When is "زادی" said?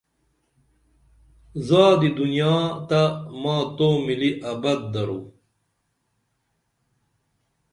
1.67-2.09